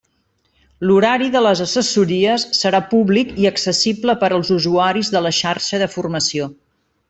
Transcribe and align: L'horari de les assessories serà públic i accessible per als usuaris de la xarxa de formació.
L'horari 0.91 1.27
de 1.35 1.41
les 1.47 1.61
assessories 1.65 2.45
serà 2.61 2.81
públic 2.95 3.35
i 3.43 3.47
accessible 3.51 4.17
per 4.25 4.31
als 4.41 4.53
usuaris 4.59 5.15
de 5.17 5.23
la 5.27 5.35
xarxa 5.45 5.83
de 5.87 5.91
formació. 5.99 6.51